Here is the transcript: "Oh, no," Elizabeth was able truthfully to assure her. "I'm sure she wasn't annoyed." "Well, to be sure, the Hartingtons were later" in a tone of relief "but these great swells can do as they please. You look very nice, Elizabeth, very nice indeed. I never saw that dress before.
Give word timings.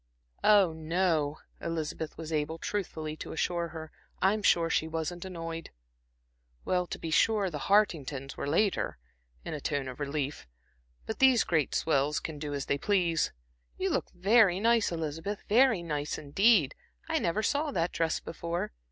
"Oh, 0.43 0.73
no," 0.73 1.37
Elizabeth 1.61 2.17
was 2.17 2.33
able 2.33 2.57
truthfully 2.57 3.15
to 3.17 3.33
assure 3.33 3.67
her. 3.67 3.91
"I'm 4.19 4.41
sure 4.41 4.67
she 4.67 4.87
wasn't 4.87 5.25
annoyed." 5.25 5.69
"Well, 6.65 6.87
to 6.87 6.97
be 6.97 7.11
sure, 7.11 7.51
the 7.51 7.59
Hartingtons 7.69 8.35
were 8.35 8.47
later" 8.47 8.97
in 9.45 9.53
a 9.53 9.61
tone 9.61 9.87
of 9.87 9.99
relief 9.99 10.47
"but 11.05 11.19
these 11.19 11.43
great 11.43 11.75
swells 11.75 12.19
can 12.19 12.39
do 12.39 12.51
as 12.55 12.65
they 12.65 12.79
please. 12.79 13.31
You 13.77 13.91
look 13.91 14.09
very 14.11 14.59
nice, 14.59 14.91
Elizabeth, 14.91 15.43
very 15.47 15.83
nice 15.83 16.17
indeed. 16.17 16.73
I 17.07 17.19
never 17.19 17.43
saw 17.43 17.69
that 17.69 17.91
dress 17.91 18.19
before. 18.19 18.71